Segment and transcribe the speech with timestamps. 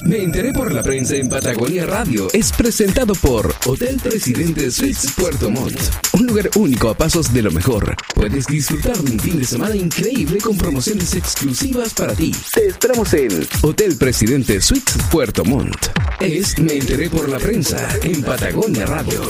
[0.00, 2.28] Me enteré por la prensa en Patagonia Radio.
[2.32, 5.78] Es presentado por Hotel Presidente Suites Puerto Montt.
[6.12, 7.94] Un lugar único a pasos de lo mejor.
[8.14, 12.34] Puedes disfrutar de un fin de semana increíble con promociones exclusivas para ti.
[12.52, 15.88] Te esperamos en Hotel Presidente Suites Puerto Montt.
[16.20, 19.20] Es Me enteré por la prensa en Patagonia Radio.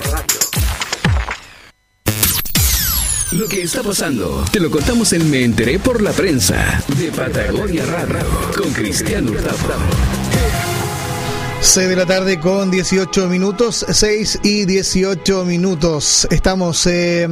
[3.33, 7.85] Lo que está pasando, te lo contamos en Me enteré por la prensa de Patagonia
[7.87, 10.12] Radio con Cristian Hurtado.
[11.63, 16.27] 6 de la tarde con 18 minutos, 6 y 18 minutos.
[16.33, 17.29] Estamos, eh,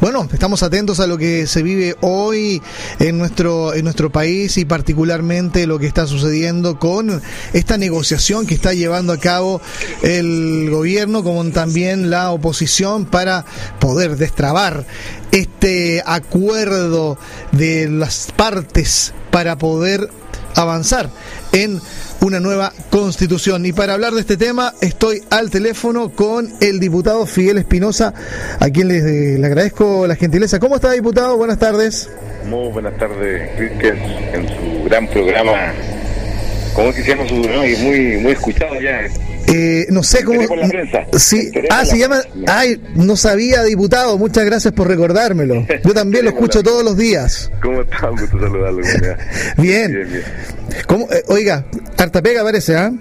[0.00, 2.62] bueno, estamos atentos a lo que se vive hoy
[2.98, 7.20] en nuestro, en nuestro país y particularmente lo que está sucediendo con
[7.52, 9.60] esta negociación que está llevando a cabo
[10.02, 13.44] el gobierno como también la oposición para
[13.78, 14.86] poder destrabar
[15.32, 17.18] este acuerdo
[17.52, 20.08] de las partes para poder
[20.54, 21.10] avanzar
[21.52, 21.80] en
[22.20, 23.66] una nueva constitución.
[23.66, 28.14] Y para hablar de este tema estoy al teléfono con el diputado Fidel Espinosa,
[28.60, 30.58] a quien le, agradezco la gentileza.
[30.58, 31.36] ¿Cómo está, diputado?
[31.36, 32.10] Buenas tardes.
[32.46, 35.72] Muy buenas tardes, Cristian, en su gran programa.
[36.74, 37.64] ¿Cómo es que se llama su programa?
[37.82, 39.00] Muy, muy escuchado ya.
[39.50, 40.42] Eh, no sé cómo.
[41.16, 41.50] Sí.
[41.70, 42.20] Ah, se llama.
[42.46, 44.18] Ay, no sabía, diputado.
[44.18, 45.66] Muchas gracias por recordármelo.
[45.84, 47.50] Yo también lo escucho todos los días.
[47.62, 48.10] ¿Cómo está?
[48.10, 48.78] Un gusto saludarlo.
[49.58, 49.92] bien.
[49.92, 50.22] bien, bien.
[50.86, 51.06] ¿Cómo?
[51.10, 51.64] Eh, oiga,
[51.96, 52.92] harta pega parece, ¿ah?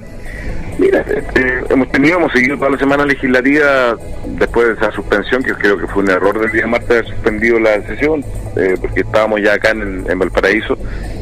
[0.80, 3.98] Mira, este, hemos tenido, hemos seguido toda la semana legislativa
[4.38, 7.60] después de esa suspensión, que creo que fue un error del día martes haber suspendido
[7.60, 8.24] la sesión,
[8.56, 10.78] eh, porque estábamos ya acá en, en Valparaíso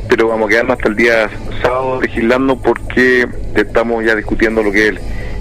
[0.10, 1.30] pero vamos a quedarnos hasta el día
[1.62, 4.96] sábado legislando porque estamos ya discutiendo lo que es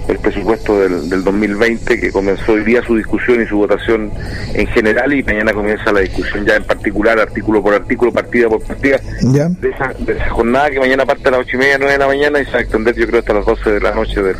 [0.07, 4.11] el, presupuesto del, del, 2020 que comenzó hoy día su discusión y su votación
[4.53, 8.61] en general y mañana comienza la discusión ya en particular, artículo por artículo, partida por
[8.61, 11.93] partida, de esa, de, esa, jornada que mañana parte a las ocho y media, nueve
[11.93, 13.91] de la mañana y se va a extender yo creo hasta las 12 de la
[13.91, 14.35] noche del,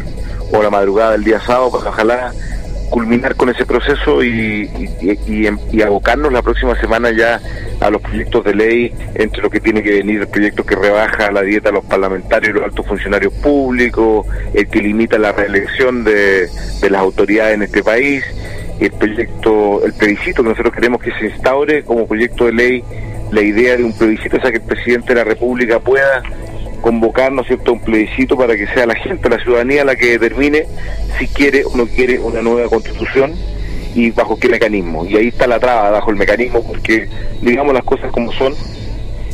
[0.51, 2.33] o la madrugada del día sábado para ojalá
[2.95, 4.69] culminar con ese proceso y,
[5.01, 7.41] y, abocarnos la próxima semana ya
[7.81, 11.29] a los proyectos de ley, entre lo que tiene que venir el proyecto que rebaja
[11.29, 16.05] la dieta a los parlamentarios y los altos funcionarios públicos, el que limita la reelección
[16.05, 16.47] de,
[16.79, 18.23] de las autoridades en este país,
[18.79, 22.83] el proyecto, el plebiscito que nosotros queremos que se instaure como proyecto de ley,
[23.29, 26.23] la idea de un plebiscito, o sea que el presidente de la República pueda
[26.85, 30.67] convocar, ¿no cierto?, un plebiscito para que sea la gente, la ciudadanía la que determine
[31.17, 33.33] si quiere o no quiere una nueva constitución
[33.95, 35.03] y bajo qué mecanismo.
[35.03, 37.09] Y ahí está la traba, bajo el mecanismo, porque
[37.41, 38.53] digamos las cosas como son.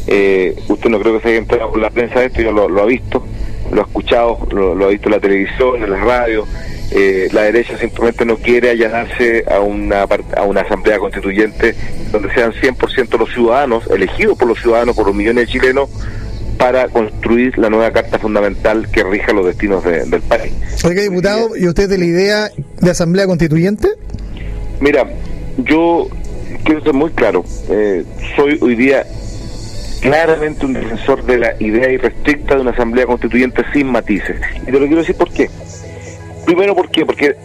[0.07, 2.81] Eh, usted no creo que se haya entrado con la prensa de esto, ya lo,
[2.81, 3.21] ha visto,
[3.69, 6.47] lo ha escuchado, lo, ha visto en la televisión, en la radio.
[6.91, 10.03] Eh, la derecha simplemente no quiere allanarse a una,
[10.37, 11.75] a una asamblea constituyente
[12.13, 15.89] donde sean 100% los ciudadanos, elegidos por los ciudadanos, por los millones de chilenos,
[16.61, 20.53] para construir la nueva carta fundamental que rija los destinos del país.
[20.85, 23.87] Oiga, diputado, ¿y usted de la idea de asamblea constituyente?
[24.79, 25.09] Mira,
[25.57, 26.07] yo
[26.63, 28.03] quiero ser muy claro, eh,
[28.35, 29.07] soy hoy día
[30.01, 34.39] claramente un defensor de la idea irrestricta de una asamblea constituyente sin matices.
[34.61, 35.49] Y te lo quiero decir por qué.
[36.51, 37.05] Primero, ¿por qué?
[37.05, 37.37] Porque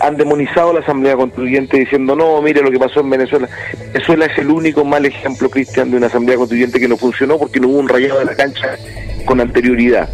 [0.00, 3.48] han, demonizado la Asamblea Constituyente diciendo, no, mire lo que pasó en Venezuela.
[3.92, 7.58] Venezuela es el único mal ejemplo, Cristian, de una Asamblea Constituyente que no funcionó porque
[7.58, 8.78] no hubo un rayado de la cancha
[9.24, 10.08] con anterioridad.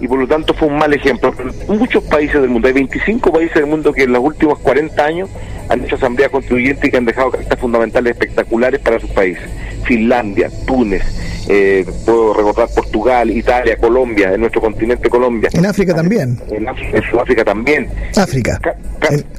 [0.00, 1.34] Y por lo tanto fue un mal ejemplo.
[1.66, 5.28] Muchos países del mundo, hay 25 países del mundo que en los últimos 40 años
[5.68, 9.42] han hecho Asamblea Constituyente y que han dejado cartas fundamentales espectaculares para sus países.
[9.82, 11.02] Finlandia, Túnez,
[11.48, 15.48] eh, puedo recordar Portugal, Italia, Colombia, en nuestro continente Colombia.
[15.52, 16.38] En África también.
[16.50, 16.66] En,
[17.10, 17.88] Sudáfrica también.
[18.16, 18.60] África.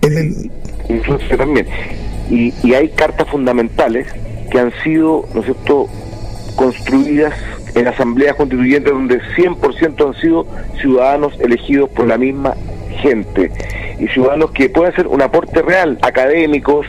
[0.01, 1.67] en, Sudáfrica también.
[2.29, 4.07] Y, y hay cartas fundamentales
[4.51, 5.87] que han sido, ¿no es cierto?,
[6.55, 7.33] construidas
[7.75, 10.47] en asambleas constituyentes donde 100% han sido
[10.81, 12.55] ciudadanos elegidos por la misma
[13.01, 13.51] gente
[13.99, 16.87] y ciudadanos que pueden hacer un aporte real, académicos,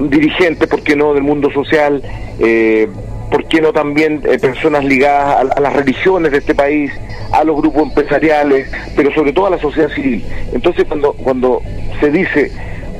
[0.00, 2.02] dirigentes, ¿por qué no?, del mundo social,
[2.38, 2.88] eh,
[3.32, 6.92] ¿por qué no también eh, personas ligadas a, las religiones de este país,
[7.32, 10.22] a los grupos empresariales, pero sobre todo a la sociedad civil?
[10.52, 11.62] Entonces, cuando, cuando
[11.98, 12.52] se dice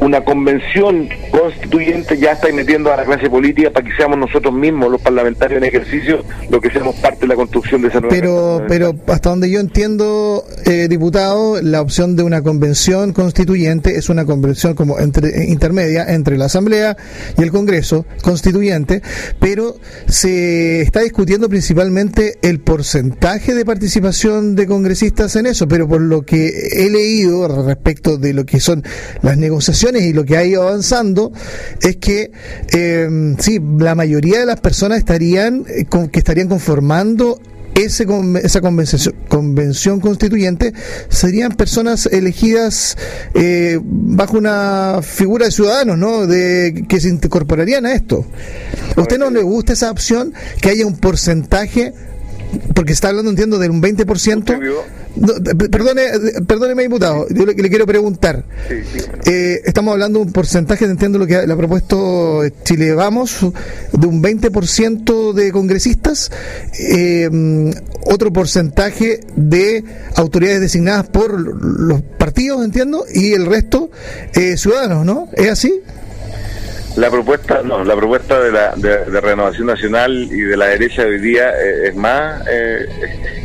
[0.02, 4.90] una convención constituyente ya está metiendo a la clase política para que seamos nosotros mismos,
[4.90, 8.64] los parlamentarios en ejercicio, lo que seamos parte de la construcción de esa nueva Pero,
[8.66, 14.24] pero hasta donde yo entiendo, eh, diputado, la opción de una convención constituyente es una
[14.24, 16.96] convención como entre, intermedia entre la Asamblea
[17.38, 19.02] y el Congreso constituyente,
[19.38, 19.76] pero
[20.08, 26.22] se está discutiendo principalmente el porcentaje de participación de congresistas en eso, pero por lo
[26.22, 28.82] que he leído respecto de lo que son
[29.22, 31.32] las negociaciones, y lo que ha ido avanzando
[31.80, 32.30] es que
[32.72, 37.40] eh, sí, la mayoría de las personas estarían, eh, que estarían conformando
[37.74, 38.06] ese,
[38.42, 40.72] esa convención, convención constituyente
[41.08, 42.96] serían personas elegidas
[43.34, 46.26] eh, bajo una figura de ciudadanos, ¿no?
[46.26, 48.26] De que se incorporarían a esto.
[48.96, 51.94] ¿A usted no le gusta esa opción que haya un porcentaje
[52.74, 54.60] porque está hablando, entiendo, de un 20%.
[55.14, 55.34] No,
[55.70, 56.02] perdone,
[56.46, 58.44] perdóneme, diputado, yo le, quiero preguntar.
[59.26, 63.40] eh, estamos hablando de un porcentaje, entiendo lo que le ha propuesto Chile Vamos,
[63.92, 66.30] de un 20% de congresistas,
[66.78, 67.28] eh,
[68.06, 69.84] otro porcentaje de
[70.16, 73.90] autoridades designadas por los partidos, entiendo, y el resto
[74.34, 75.28] eh, ciudadanos, ¿no?
[75.34, 75.82] ¿Es así?
[76.96, 81.08] La propuesta, no, la propuesta de, la, de, Renovación Nacional y de la derecha de
[81.08, 82.86] hoy día eh, es más, eh,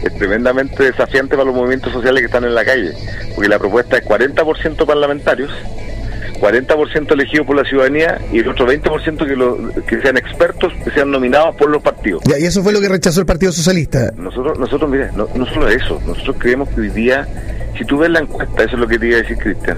[0.04, 2.92] es tremendamente desafiante para los movimientos sociales que están en la calle,
[3.36, 5.50] porque la propuesta es 40% parlamentarios,
[6.42, 10.92] 40% elegidos por la ciudadanía y el otro 20% que, lo, que sean expertos, que
[10.92, 12.24] sean nominados por los partidos.
[12.26, 14.12] y eso fue lo que rechazó el Partido Socialista.
[14.18, 17.26] Nosotros, nosotros mire, no, no solo eso, nosotros creemos que hoy día,
[17.78, 19.78] si tú ves la encuesta, eso es lo que te iba a decir Cristian,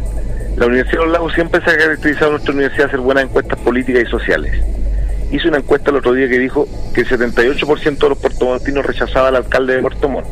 [0.60, 3.58] la Universidad de los Lagos siempre se ha caracterizado nuestra universidad a hacer buenas encuestas
[3.60, 4.62] políticas y sociales.
[5.32, 9.30] Hizo una encuesta el otro día que dijo que el 78% de los puertomontinos rechazaba
[9.30, 10.28] al alcalde de Puerto Montt.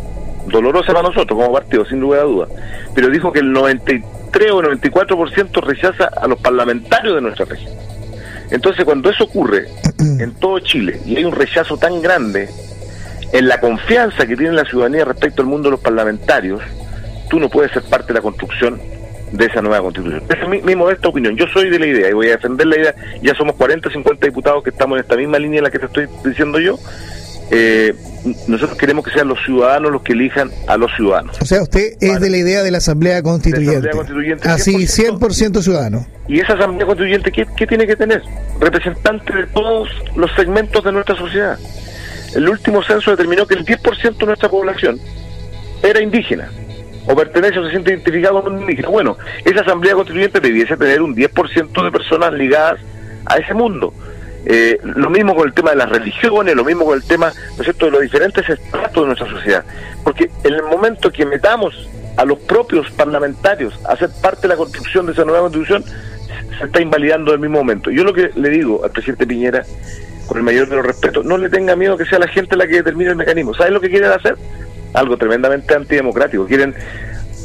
[0.47, 2.47] Dolorosa para nosotros como partido, sin duda de duda.
[2.94, 7.71] Pero dijo que el 93 o 94% rechaza a los parlamentarios de nuestra región.
[8.51, 9.68] Entonces, cuando eso ocurre
[10.19, 12.50] en todo Chile y hay un rechazo tan grande
[13.31, 16.62] en la confianza que tiene la ciudadanía respecto al mundo de los parlamentarios,
[17.29, 18.96] tú no puedes ser parte de la construcción
[19.31, 20.24] de esa nueva constitución.
[20.29, 21.35] Esa es mi, modesta opinión.
[21.35, 22.95] Yo soy de la idea y voy a defender la idea.
[23.21, 25.85] Ya somos 40, 50 diputados que estamos en esta misma línea en la que te
[25.85, 26.79] estoy diciendo yo.
[27.50, 27.94] Eh,
[28.47, 31.38] nosotros queremos que sean los ciudadanos los que elijan a los ciudadanos.
[31.41, 33.89] O sea, usted es de la idea de la Asamblea Constituyente.
[34.44, 36.06] Así, 100%, ciudadano.
[36.27, 38.21] ¿Y esa Asamblea Constituyente ¿qué, qué tiene que tener?
[38.59, 41.57] Representantes de todos los segmentos de nuestra sociedad.
[42.35, 45.00] El último censo determinó que el 10% de nuestra población
[45.81, 46.50] era indígena
[47.07, 48.89] o pertenece o se siente identificado un indígena.
[48.89, 52.80] Bueno, esa asamblea constituyente debiese tener un 10% de personas ligadas
[53.25, 53.94] a ese mundo.
[54.45, 57.57] Eh, lo mismo con el tema de las religiones, lo mismo con el tema ¿no
[57.57, 57.86] es cierto?
[57.86, 59.63] de los diferentes estratos de nuestra sociedad.
[60.04, 64.56] Porque en el momento que metamos a los propios parlamentarios a ser parte de la
[64.56, 65.83] construcción de esa nueva constitución,
[66.57, 67.92] se está invalidando en el mismo momento.
[67.92, 69.63] Yo lo que le digo al presidente Piñera,
[70.27, 72.68] con el mayor de los respetos, no le tenga miedo que sea la gente la
[72.68, 73.53] que determine el mecanismo.
[73.53, 74.36] ¿Saben lo que quieren hacer?
[74.94, 76.45] Algo tremendamente antidemocrático.
[76.45, 76.75] Quieren,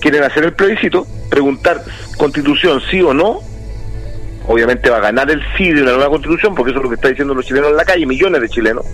[0.00, 1.82] quieren hacer el plebiscito, preguntar
[2.16, 3.40] constitución sí o no.
[4.46, 6.96] Obviamente va a ganar el sí de una nueva constitución, porque eso es lo que
[6.96, 8.84] están diciendo los chilenos en la calle, millones de chilenos.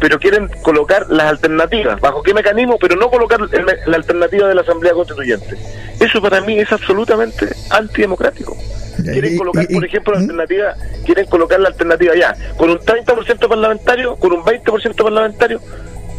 [0.00, 2.00] Pero quieren colocar las alternativas.
[2.00, 2.78] ¿Bajo qué mecanismo?
[2.80, 5.58] Pero no colocar la alternativa de la Asamblea Constituyente.
[5.98, 8.56] Eso para mí es absolutamente antidemocrático.
[9.02, 10.22] Quieren colocar, por ejemplo, la ¿Mm?
[10.22, 15.60] alternativa, quieren colocar la alternativa ya, con un 30% parlamentario, con un 20% parlamentario,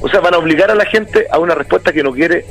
[0.02, 2.46] o sea, van a obligar a la gente a una respuesta que no quiere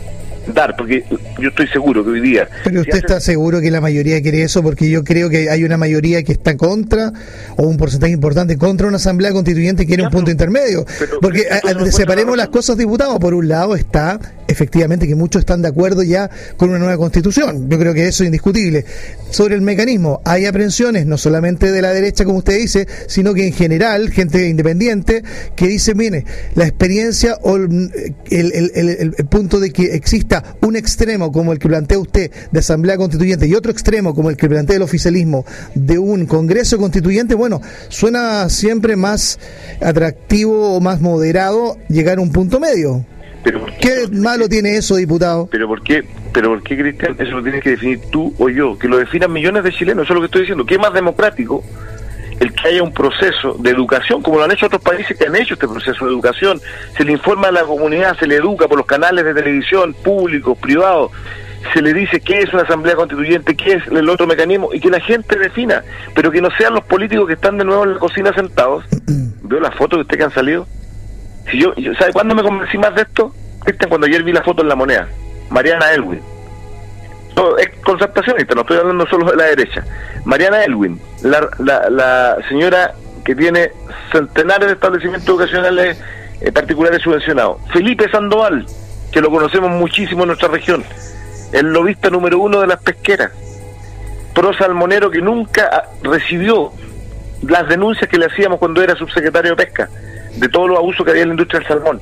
[0.52, 1.04] dar, porque
[1.38, 2.48] yo estoy seguro que hoy día...
[2.64, 5.76] Pero usted está seguro que la mayoría quiere eso, porque yo creo que hay una
[5.76, 7.12] mayoría que está contra,
[7.56, 10.86] o un porcentaje importante contra una asamblea constituyente que quiere un punto intermedio.
[11.20, 11.46] porque
[11.90, 13.18] separemos las cosas, diputados.
[13.18, 14.18] Por un lado está,
[14.48, 17.68] efectivamente, que muchos están de acuerdo ya con una nueva constitución.
[17.68, 18.84] Yo creo que eso es indiscutible.
[19.30, 23.46] Sobre el mecanismo, hay aprensiones, no solamente de la derecha, como usted dice, sino que
[23.46, 25.22] en general, gente independiente,
[25.54, 26.24] que dice, mire,
[26.54, 27.92] la experiencia o el,
[28.30, 33.46] el punto de que exista un extremo como el que plantea usted de Asamblea Constituyente
[33.46, 38.48] y otro extremo como el que plantea el oficialismo de un Congreso Constituyente, bueno, suena
[38.48, 39.38] siempre más
[39.80, 43.04] atractivo o más moderado llegar a un punto medio.
[43.42, 45.48] Pero ¿Qué malo tiene eso, diputado?
[45.50, 47.16] Pero ¿por qué, pero por qué Cristian?
[47.18, 50.12] Eso lo tienes que definir tú o yo, que lo definan millones de chilenos, eso
[50.12, 50.66] es lo que estoy diciendo.
[50.66, 51.62] ¿Qué es más democrático?
[52.40, 55.34] el que haya un proceso de educación, como lo han hecho otros países que han
[55.34, 56.60] hecho este proceso de educación,
[56.96, 60.56] se le informa a la comunidad, se le educa por los canales de televisión, públicos,
[60.58, 61.10] privados,
[61.72, 64.90] se le dice qué es una asamblea constituyente, qué es el otro mecanismo, y que
[64.90, 65.82] la gente defina,
[66.14, 68.84] pero que no sean los políticos que están de nuevo en la cocina sentados.
[69.42, 70.66] Veo las fotos de usted que han salido.
[71.50, 73.32] Si yo, ¿Sabe cuándo me convencí más de esto?
[73.88, 75.08] Cuando ayer vi la foto en la moneda.
[75.50, 76.20] Mariana Elwin
[77.58, 79.84] es concertacionista, no estoy hablando solo de la derecha.
[80.24, 83.70] Mariana Elwin, la, señora que tiene
[84.12, 86.00] centenares de establecimientos educacionales
[86.40, 87.58] eh, particulares subvencionados.
[87.72, 88.66] Felipe Sandoval,
[89.12, 90.84] que lo conocemos muchísimo en nuestra región,
[91.52, 93.30] el lobista número uno de las pesqueras.
[94.34, 96.72] Pro Salmonero que nunca recibió
[97.42, 99.88] las denuncias que le hacíamos cuando era subsecretario de Pesca,
[100.36, 102.00] de todos los abusos que había en la industria del salmón.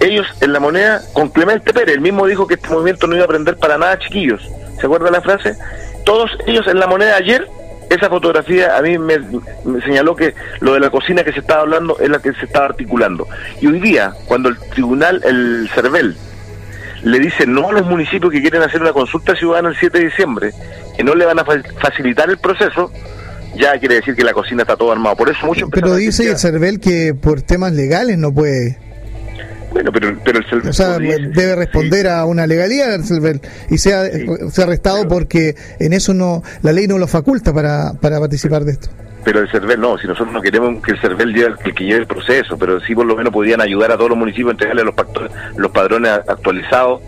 [0.00, 3.22] Ellos en la moneda, con Clemente Pérez, el mismo dijo que este movimiento no iba
[3.22, 4.42] a aprender para nada, chiquillos
[4.80, 5.54] ¿Se acuerda la frase?
[6.04, 7.46] Todos ellos en la moneda ayer
[7.94, 9.18] esa fotografía a mí me,
[9.84, 12.66] señaló que lo de la cocina que se estaba hablando es la que se estaba
[12.66, 13.28] articulando.
[13.60, 16.16] Y hoy día, cuando el tribunal, el CERVEL,
[17.02, 20.04] le dice no a los municipios que quieren hacer una consulta ciudadana el 7 de
[20.06, 20.52] diciembre,
[20.96, 22.90] que no le van a facilitar el proceso,
[23.56, 25.16] ya quiere decir que la cocina está todo armado.
[25.16, 28.78] Por eso mucho Pero dice el CERVEL que por temas legales no puede.
[29.72, 30.68] Bueno, pero, pero el CERVEL...
[30.68, 33.40] O sea, debe responder a una legalidad el CERVEL
[33.70, 34.04] y sea,
[34.50, 38.72] sea arrestado porque en eso no la ley no lo faculta para, para participar de
[38.72, 38.90] esto
[39.24, 42.00] pero el CERVEL no, si nosotros no queremos que el CERVEL lleve, que, que lleve
[42.00, 44.84] el proceso, pero sí por lo menos podrían ayudar a todos los municipios a entregarle
[44.84, 44.94] los,
[45.56, 47.00] los padrones actualizados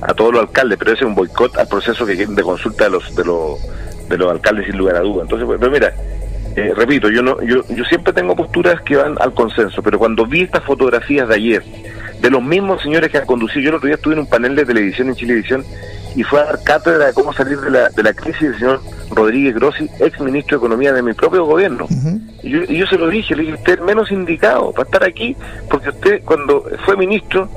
[0.00, 2.90] a todos los alcaldes, pero ese es un boicot al proceso que de consulta de
[2.90, 3.58] los de los,
[4.08, 5.22] de los alcaldes sin lugar a duda.
[5.22, 5.92] Entonces, pues, pero mira,
[6.56, 10.26] eh, repito, yo no yo, yo siempre tengo posturas que van al consenso, pero cuando
[10.26, 11.62] vi estas fotografías de ayer,
[12.20, 14.56] de los mismos señores que han conducido, yo el otro día estuve en un panel
[14.56, 15.64] de televisión en Chilevisión
[16.16, 18.80] y fue a dar cátedra de cómo salir de la, de la crisis del señor
[19.10, 21.86] Rodríguez Grossi, ex ministro de Economía de mi propio gobierno.
[22.42, 25.04] y, yo, y, yo, se lo dije, le dije, usted es menos indicado para estar
[25.04, 25.36] aquí,
[25.70, 27.48] porque usted cuando fue ministro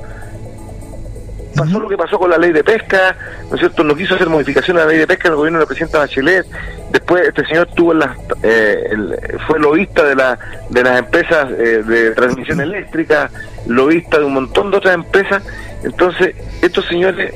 [1.52, 3.16] pasó lo que pasó con la ley de pesca,
[3.48, 3.84] ¿no es cierto?
[3.84, 5.98] No quiso hacer modificaciones a la ley de pesca en el gobierno de la presidenta
[5.98, 6.46] Bachelet.
[6.90, 8.84] Después este señor tuvo las, eh,
[9.46, 13.30] fue lobista de, la, de las empresas eh, de transmisión eléctrica,
[13.66, 15.42] lobista de un montón de otras empresas.
[15.84, 17.34] Entonces, estos señores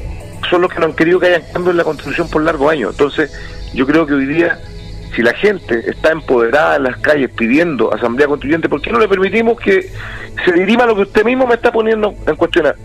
[0.50, 2.92] son los que no han querido que haya cambio en la constitución por largo años.
[2.92, 3.32] Entonces,
[3.75, 4.58] yo creo que hoy día,
[5.14, 9.08] si la gente está empoderada en las calles pidiendo asamblea constituyente, ¿por qué no le
[9.08, 9.90] permitimos que
[10.44, 12.76] se dirima lo que usted mismo me está poniendo en cuestionar?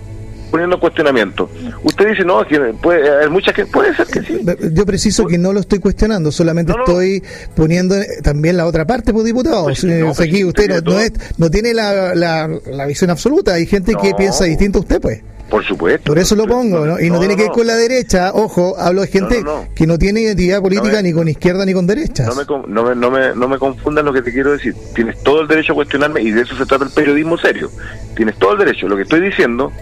[0.52, 1.50] Poniendo cuestionamiento.
[1.84, 4.42] Usted dice, no, que puede haber muchas que puede ser que sí.
[4.74, 7.24] Yo preciso que no lo estoy cuestionando, solamente estoy
[7.56, 9.64] poniendo también la otra parte, por pues, diputado.
[9.64, 14.14] Pues, pues, aquí usted no, es, no tiene la, la, visión absoluta, hay gente que
[14.14, 15.22] piensa distinto a usted, pues.
[15.50, 16.06] Por supuesto.
[16.06, 16.98] Por eso lo pongo, ¿no?
[16.98, 19.44] Y no, tiene que ir con la derecha, ojo, hablo de gente
[19.76, 22.26] que no tiene identidad política ni con izquierda ni con derecha.
[22.26, 24.74] No me, no, me, no, me, no me confundan lo que te quiero decir.
[24.96, 27.70] Tienes todo el derecho a cuestionarme y de eso se trata el periodismo serio.
[28.16, 28.88] Tienes todo el derecho.
[28.88, 29.74] Lo que estoy diciendo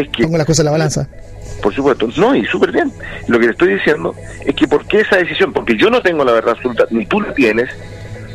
[0.00, 0.24] es que...
[0.24, 1.08] Pongo las cosas en la balanza.
[1.62, 2.92] Por supuesto, no, y súper bien.
[3.26, 4.14] Lo que le estoy diciendo
[4.44, 5.52] es que ¿por qué esa decisión?
[5.52, 7.68] Porque yo no tengo la verdad absoluta, ni tú la tienes,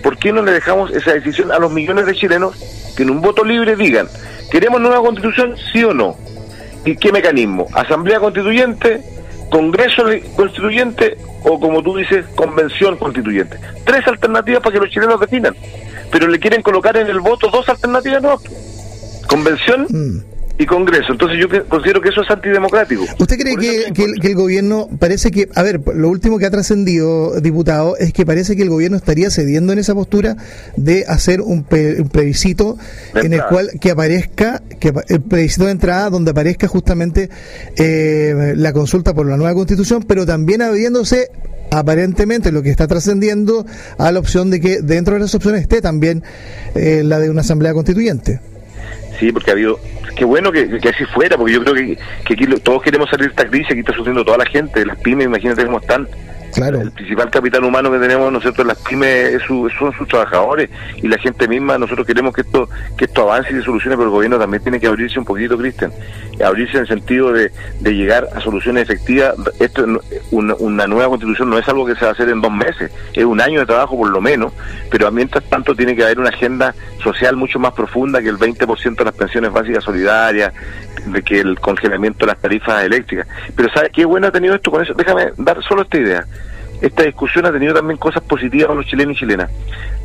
[0.02, 2.56] ¿por qué no le dejamos esa decisión a los millones de chilenos
[2.96, 4.08] que en un voto libre digan,
[4.52, 6.18] ¿queremos nueva constitución, sí o no?
[6.86, 7.68] ¿Y qué mecanismo?
[7.74, 9.02] ¿Asamblea constituyente?
[9.50, 10.04] ¿Congreso
[10.36, 11.18] constituyente?
[11.44, 13.58] O como tú dices, convención constituyente.
[13.86, 15.56] Tres alternativas para que los chilenos definan.
[16.12, 18.38] Pero le quieren colocar en el voto dos alternativas, no.
[19.28, 21.14] Convención mm y Congreso.
[21.14, 23.04] Entonces yo considero que eso es antidemocrático.
[23.18, 27.98] ¿Usted cree que, el, gobierno parece que, a ver, lo último que ha trascendido, diputado,
[27.98, 30.38] es que parece que el gobierno estaría cediendo en esa postura
[30.78, 32.78] de hacer un, plebiscito
[33.16, 37.30] en el cual que aparezca, que el plebiscito de entrada donde aparezca justamente
[37.78, 41.30] eh, la consulta por la nueva constitución, pero también habiéndose
[41.72, 43.66] aparentemente lo que está trascendiendo
[43.98, 46.24] a la opción de que dentro de las opciones esté también
[46.76, 48.40] eh, la de una asamblea constituyente.
[49.24, 49.80] Sí, porque ha habido
[50.18, 53.30] qué bueno que, así fuera, porque yo creo que, que aquí todos queremos salir de
[53.30, 56.10] esta crisis, aquí está sufriendo toda la gente, las pymes, imagínate cómo están.
[56.82, 61.48] El principal capital humano que tenemos nosotros las pymes son sus trabajadores y la gente
[61.48, 61.78] misma.
[61.78, 64.80] Nosotros queremos que esto que esto avance y se solucione, pero el gobierno también tiene
[64.80, 65.92] que abrirse un poquito, Cristian.
[66.44, 69.36] Abrirse en el sentido de, de llegar a soluciones efectivas.
[69.60, 69.86] Esto
[70.32, 72.92] una, una nueva constitución no es algo que se va a hacer en dos meses,
[73.14, 74.54] es un año de trabajo por lo menos,
[74.90, 78.96] pero mientras tanto tiene que haber una agenda social mucho más profunda que el 20%
[78.96, 80.54] de las pensiones básicas solidarias,
[81.06, 83.28] de que el congelamiento de las tarifas eléctricas.
[83.56, 84.94] Pero ¿sabes qué bueno ha tenido esto con eso?
[84.94, 86.26] Déjame dar solo esta idea.
[86.84, 89.50] Esta discusión ha tenido también cosas positivas con los chilenos y chilenas.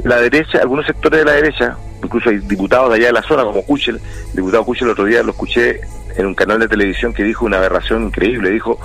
[0.04, 3.42] La derecha, algunos sectores de la derecha, incluso hay diputados de allá de la zona
[3.42, 4.00] como Kuchel,
[4.32, 5.80] diputado Kuchel el otro día lo escuché
[6.16, 8.78] en un canal de televisión que dijo una aberración increíble, dijo,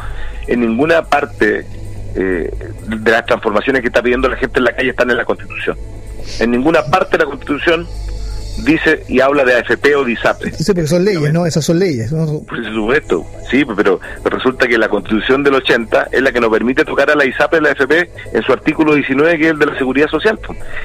[0.48, 1.68] en ninguna parte
[2.16, 2.52] eh,
[2.88, 5.78] de las transformaciones que está pidiendo la gente en la calle están en la Constitución.
[6.40, 7.88] En ninguna parte de la Constitución
[8.60, 10.52] dice y habla de AFP o de ISAPE.
[10.52, 11.46] Sí, porque son leyes, ¿no?
[11.46, 12.12] Esas son leyes.
[12.12, 12.42] ¿no?
[12.44, 16.86] Por supuesto, sí, pero resulta que la Constitución del 80 es la que nos permite
[16.86, 19.66] tocar a la ISAPE y la AFP en su artículo 19, que es el de
[19.66, 20.40] la Seguridad Social.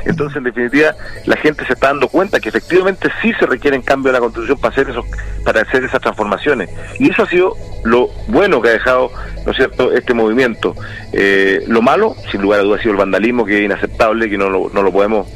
[0.05, 0.95] Entonces, en definitiva,
[1.27, 4.59] la gente se está dando cuenta que efectivamente sí se requieren cambios en la Constitución
[4.59, 5.05] para hacer, esos,
[5.45, 6.71] para hacer esas transformaciones.
[6.99, 9.11] Y eso ha sido lo bueno que ha dejado,
[9.45, 10.75] ¿no es cierto?, este movimiento.
[11.13, 14.39] Eh, lo malo, sin lugar a dudas, ha sido el vandalismo, que es inaceptable, que
[14.39, 15.27] no lo, no lo podemos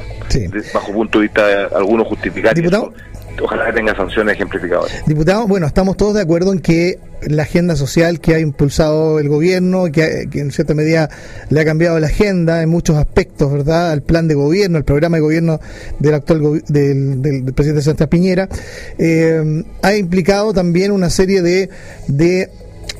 [0.73, 2.55] bajo punto de vista de algunos justificar.
[2.55, 2.93] Diputado.
[3.41, 5.05] Ojalá que tenga sanciones ejemplificadoras.
[5.07, 9.27] Diputado, bueno, estamos todos de acuerdo en que la agenda social que ha impulsado el
[9.27, 11.09] gobierno, que, en cierta medida
[11.49, 13.91] le ha cambiado la agenda en muchos aspectos, ¿verdad?
[13.91, 15.59] Al plan de gobierno, el programa de gobierno
[15.99, 18.49] del actual del, presidente Santa Piñera,
[18.97, 21.69] eh, ha implicado también una serie de,
[22.07, 22.49] de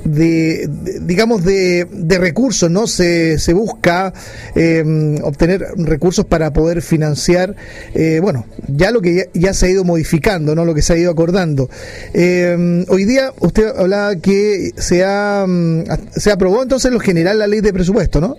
[0.03, 0.69] de,
[1.01, 2.87] digamos, de, de, recursos, ¿no?
[2.87, 4.13] Se, se busca
[4.55, 7.55] eh, obtener recursos para poder financiar,
[7.93, 10.65] eh, bueno, ya lo que ya, se ha ido modificando, ¿no?
[10.65, 11.69] Lo que se ha ido acordando.
[12.13, 15.83] Eh, hoy día usted hablaba que se, ha, mm,
[16.15, 18.37] se aprobó entonces en lo general la ley de presupuesto, ¿no?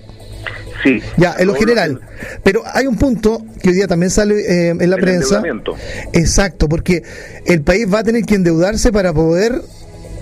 [0.83, 1.01] Sí.
[1.17, 2.01] Ya, en lo general.
[2.43, 5.43] Pero hay un punto que hoy día también sale en la prensa.
[6.13, 7.03] Exacto, porque
[7.47, 9.63] el país va a tener que endeudarse para poder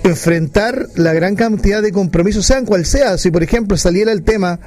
[0.04, 3.18] enfrentar la gran cantidad de compromisos, sean cual sea.
[3.18, 4.58] Si, por ejemplo, saliera el tema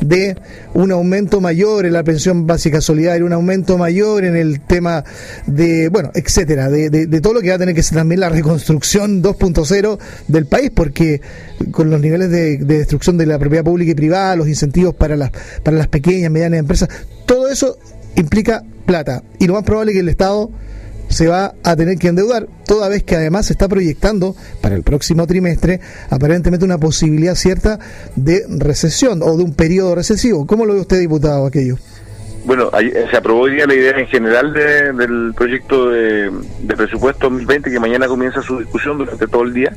[0.00, 0.36] de
[0.74, 5.04] un aumento mayor en la pensión básica solidaria, un aumento mayor en el tema
[5.46, 8.30] de, bueno, etcétera, de, de, todo lo que va a tener que ser también la
[8.30, 11.20] reconstrucción 2.0 del país, porque
[11.70, 15.30] con los niveles de, destrucción de la propiedad pública y privada, los incentivos para las,
[15.62, 16.88] para las pequeñas, medianas empresas,
[17.26, 17.78] todo eso
[18.16, 19.22] implica plata.
[19.38, 20.50] Y lo más probable es que el Estado
[21.10, 24.82] se va a tener que endeudar, toda vez que además se está proyectando para el
[24.82, 27.78] próximo trimestre aparentemente una posibilidad cierta
[28.16, 30.46] de recesión o de un periodo recesivo.
[30.46, 31.76] ¿Cómo lo ve usted, diputado, aquello?
[32.44, 32.70] Bueno,
[33.10, 36.32] se aprobó hoy día la idea en general del proyecto de,
[36.68, 39.76] presupuesto 2020 que mañana comienza su discusión durante todo el día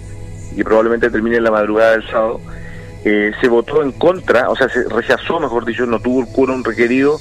[0.55, 2.39] y probablemente termine en la madrugada del sábado.
[3.03, 6.63] Eh, se votó en contra, o sea, se rechazó, mejor dicho, no tuvo el quórum
[6.63, 7.19] requerido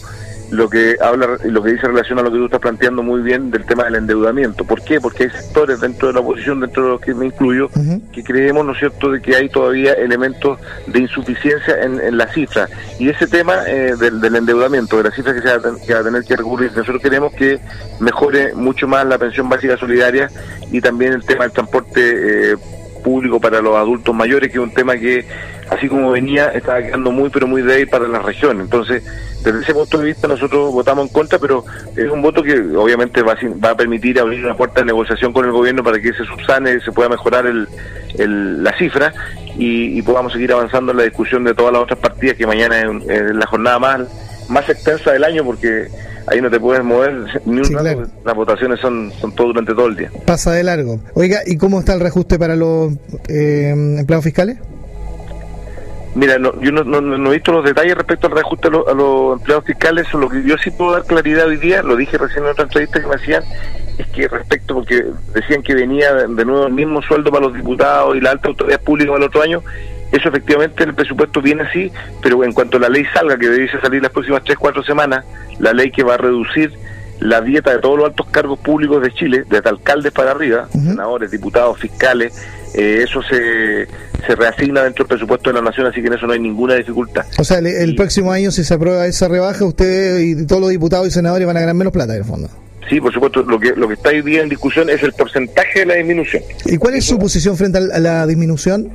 [0.53, 3.51] lo que habla lo que dice relación a lo que tú estás planteando muy bien
[3.51, 4.65] del tema del endeudamiento.
[4.65, 5.01] ¿Por qué?
[5.01, 7.71] Porque hay sectores dentro de la oposición, dentro de los que me incluyo,
[8.13, 12.69] que creemos, ¿no es cierto?, de que hay todavía elementos de insuficiencia en, la cifra.
[12.99, 16.37] Y ese tema eh, del, endeudamiento, de la cifra que se va, a tener que
[16.37, 17.59] recurrir, nosotros queremos que
[18.01, 20.29] mejore mucho más la pensión básica solidaria
[20.71, 22.57] y también el tema del transporte eh,
[23.03, 25.25] público para los adultos mayores, que es un tema que,
[25.73, 28.61] así como venía, estaba quedando muy, pero muy débil para la región.
[28.61, 29.03] Entonces,
[29.43, 31.65] desde ese punto de vista nosotros votamos en contra, pero
[31.97, 35.33] es un voto que obviamente va a, va a permitir abrir una puerta de negociación
[35.33, 37.67] con el gobierno para que se subsane, se pueda mejorar el,
[38.63, 39.13] la cifra
[39.57, 43.35] y, podamos seguir avanzando en la discusión de todas las otras partidas que mañana es,
[43.35, 44.01] la jornada más,
[44.49, 45.89] más extensa del año porque
[46.27, 47.13] ahí no te puedes mover
[47.47, 50.11] ni un rato, las votaciones son, son todo durante todo el día.
[50.27, 51.01] Pasa de largo.
[51.15, 52.93] Oiga, ¿y cómo está el reajuste para los
[53.29, 54.59] eh, empleados fiscales?
[56.15, 60.29] Mira, yo no, he visto los detalles respecto al reajuste a, los empleados fiscales, lo
[60.29, 63.07] que yo sí puedo dar claridad hoy día, lo dije recién en otra entrevista que
[63.07, 63.43] me hacían,
[63.97, 68.15] es que respecto, porque decían que venía de nuevo el mismo sueldo para los diputados
[68.15, 69.63] y la alta autoridad pública el otro año,
[70.13, 71.91] eso efectivamente en el presupuesto viene así,
[72.23, 75.25] pero en cuanto la ley salga, que debe salir las próximas 3, 4 semanas,
[75.59, 76.73] la ley que va a reducir
[77.21, 81.31] la dieta de todos los altos cargos públicos de Chile, desde alcaldes para arriba, senadores,
[81.31, 82.35] diputados, fiscales,
[82.75, 83.87] eh, eso se,
[84.27, 86.75] se reasigna dentro del presupuesto de la Nación, así que en eso no hay ninguna
[86.75, 87.25] dificultad.
[87.39, 91.07] O sea, el, próximo año, si se aprueba esa rebaja, usted y todos los diputados
[91.07, 92.49] y senadores van a ganar menos plata, en el fondo.
[92.89, 95.81] Sí, por supuesto, lo que, lo que está hoy día en discusión es el porcentaje
[95.81, 96.43] de la disminución.
[96.67, 98.91] ¿Y cuál es su posición frente a la disminución?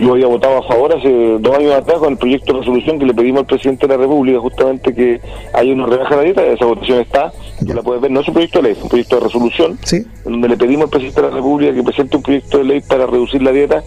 [0.00, 1.08] yo había votado a favor hace
[1.40, 4.00] dos años atrás con el proyecto de resolución que le pedimos al presidente de la
[4.00, 5.20] República justamente que
[5.52, 8.28] haya una rebaja de la dieta, esa votación está, ya la puedes ver, no es
[8.28, 9.78] un proyecto de ley, es un proyecto de resolución,
[10.24, 13.06] donde le pedimos al presidente de la República que presente un proyecto de ley para
[13.06, 13.82] reducir la dieta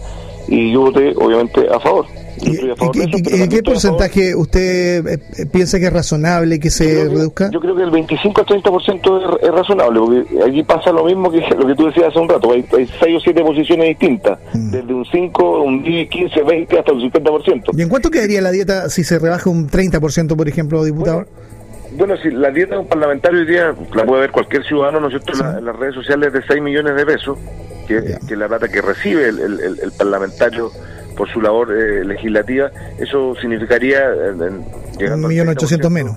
[0.48, 2.06] y yo voté obviamente a favor.
[2.42, 7.50] ¿Y, qué porcentaje usted eh, piensa que es razonable que se reduzca?
[7.50, 11.30] yo creo que el 25 al 30% es, es razonable, porque aquí pasa lo mismo
[11.30, 14.38] que lo que tú decías hace un rato, hay, hay 6 o 7 posiciones distintas,
[14.54, 14.70] mm.
[14.70, 17.78] desde un 5, un 10, 15, 20 hasta un 50%.
[17.78, 21.16] ¿Y en cuánto quedaría la dieta si se rebaja un 30%, por ejemplo, diputado?
[21.16, 21.30] Bueno,
[22.22, 25.22] si la dieta de un parlamentario hoy día la puede ver cualquier ciudadano, ¿no es
[25.22, 27.38] cierto?, en, las redes sociales de 6 millones de pesos,
[27.86, 30.70] que, es la plata que recibe el, el parlamentario
[31.20, 34.08] por su labor eh, legislativa, eso significaría...
[34.08, 36.16] un millón ochocientos menos.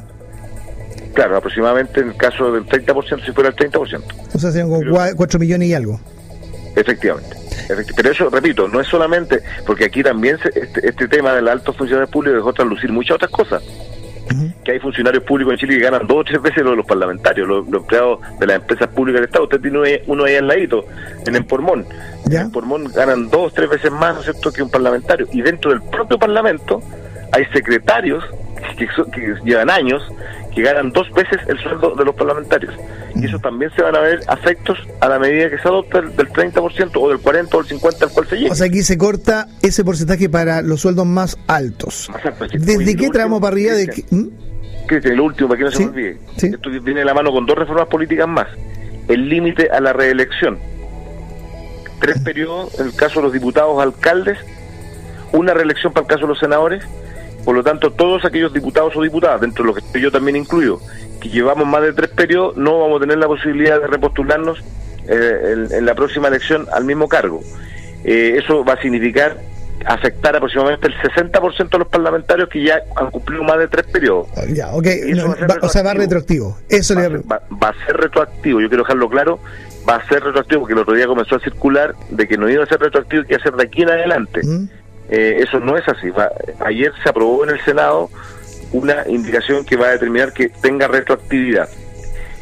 [1.13, 4.01] Claro, aproximadamente en el caso del 30%, si fuera el 30%.
[4.33, 4.81] O sea, serían como
[5.15, 5.99] 4 millones y algo.
[6.73, 7.35] Efectivamente.
[7.97, 11.75] Pero eso, repito, no es solamente, porque aquí también este, este, tema de la altos
[11.75, 13.61] funcionarios públicos dejó traslucir muchas otras cosas
[14.63, 16.85] que hay funcionarios públicos en Chile que ganan dos o tres veces lo de los
[16.85, 19.43] parlamentarios, los, empleados de las empresas públicas del Estado.
[19.45, 20.85] Usted tiene uno ahí al ladito,
[21.25, 21.85] en el Pormón.
[22.25, 25.27] En el Pormón ganan dos o tres veces más, ¿no es cierto?, que un parlamentario.
[25.31, 26.81] Y dentro del propio Parlamento
[27.31, 28.23] hay secretarios
[28.77, 30.03] que, que llevan años
[30.53, 32.73] que ganan dos veces el sueldo de los parlamentarios.
[33.15, 36.29] Y eso también se van a ver afectos a la medida que se adopta del
[36.29, 38.51] 30% o del 40 o del 50 al cual se llega.
[38.51, 42.09] O sea, aquí se corta ese porcentaje para los sueldos más altos.
[42.53, 43.73] ¿Desde qué tramo para arriba?
[43.73, 45.15] De que, ¿Mm?
[45.15, 46.17] lo último, para que no se me olvide.
[46.37, 48.47] Esto viene de la mano con dos reformas políticas más.
[49.07, 50.59] El límite a la reelección.
[51.99, 54.37] Tres periodos en el caso de los diputados alcaldes,
[55.31, 56.83] una reelección para el caso de los senadores
[57.43, 60.35] por lo tanto, todos aquellos diputados o diputadas, dentro de lo que estoy yo también
[60.35, 60.79] incluyo,
[61.21, 64.59] que llevamos más de tres periodos, no vamos a tener la posibilidad de repostularnos
[65.07, 67.41] eh, en, la próxima elección al mismo cargo.
[68.03, 69.37] eh, eso va a significar
[69.85, 74.27] afectar aproximadamente el 60% de los parlamentarios que ya han cumplido más de tres periodos.
[74.35, 74.87] Ah, ya, ok,
[75.61, 76.57] o sea, va retroactivo.
[76.69, 79.39] Eso va, va, a ser retroactivo, yo quiero dejarlo claro,
[79.87, 82.63] va a ser retroactivo porque el otro día comenzó a circular de que no iba
[82.63, 84.41] a ser retroactivo y que iba a ser de aquí en adelante.
[84.43, 84.69] ¿Mm?
[85.09, 86.07] Eh, eso no es así.
[86.59, 88.09] ayer se aprobó en el Senado
[88.71, 91.69] una indicación que va a determinar que tenga retroactividad.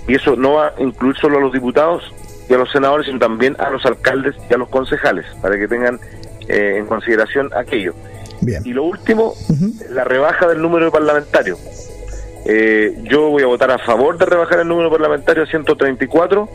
[0.08, 2.04] Y eso no va a incluir solo a los diputados
[2.50, 5.68] y a los senadores, sino también a los alcaldes y a los concejales, para que
[5.68, 6.00] tengan
[6.48, 7.94] eh, en consideración aquello.
[8.66, 9.36] Y lo último,
[9.92, 11.60] la rebaja del número de parlamentarios.
[12.46, 16.50] Eh, yo voy a votar a favor de rebajar el número parlamentario a 134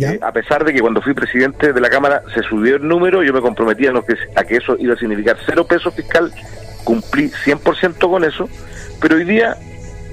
[0.00, 3.22] eh, a pesar de que cuando fui presidente de la Cámara se subió el número,
[3.22, 6.32] yo me comprometía a, que, a que eso iba a significar cero peso fiscal,
[6.84, 8.48] cumplí 100% con eso,
[9.00, 9.56] pero hoy día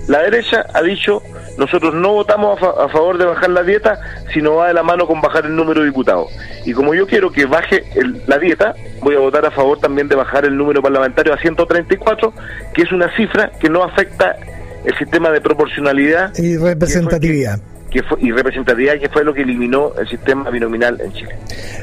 [0.08, 1.22] la derecha ha dicho,
[1.58, 4.00] nosotros no votamos a, favor de bajar la dieta,
[4.34, 6.30] sino va de la mano con bajar el número de diputados.
[6.66, 7.84] Y como yo quiero que baje
[8.26, 12.34] la dieta, voy a votar a favor también de bajar el número parlamentario a 134,
[12.74, 14.36] que es una cifra que no afecta
[14.84, 19.94] el sistema de proporcionalidad y representatividad que fue, y representatividad, que fue lo que eliminó
[20.00, 21.36] el sistema binominal en Chile.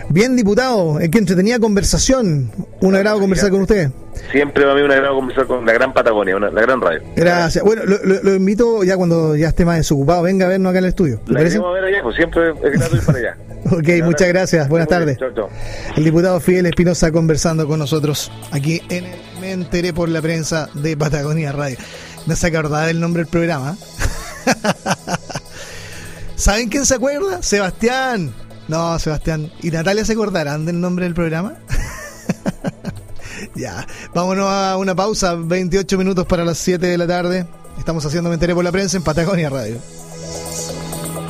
[0.09, 2.51] Bien, diputado, es que entretenía conversación.
[2.81, 3.91] Un agrado conversar con usted.
[4.31, 7.01] Siempre va a mí un agrado conversar con la gran Patagonia, la gran radio.
[7.17, 7.65] Gracias.
[7.65, 10.89] Bueno, lo, invito ya cuando ya esté más desocupado, venga a vernos acá en el
[10.89, 11.21] estudio.
[11.27, 13.37] La a ver allá, pues siempre es grato ir para allá.
[13.71, 14.69] ok, muchas gracias.
[14.69, 15.19] Buenas tardes.
[15.97, 19.07] El diputado Fidel Espinosa conversando con nosotros aquí en
[19.41, 21.77] Me enteré por la prensa de Patagonia Radio.
[22.27, 23.77] No se acordaba del nombre del programa.
[26.37, 27.43] ¿Saben quién se acuerda?
[27.43, 28.33] Sebastián.
[28.69, 29.51] No, Sebastián.
[29.63, 31.55] ¿Y Natalia se acordarán del nombre del programa?
[33.55, 37.47] ya, vámonos a una pausa, 28 minutos para las 7 de la tarde.
[37.79, 39.79] Estamos haciendo Me por la Prensa en Patagonia Radio.